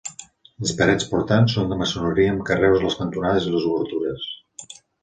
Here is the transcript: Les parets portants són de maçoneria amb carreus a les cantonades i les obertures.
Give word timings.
Les 0.63 0.71
parets 0.79 1.05
portants 1.11 1.55
són 1.57 1.69
de 1.73 1.77
maçoneria 1.83 2.33
amb 2.35 2.45
carreus 2.51 2.81
a 2.81 2.85
les 2.89 2.99
cantonades 3.05 3.51
i 3.53 3.57
les 3.59 3.71
obertures. 3.75 4.31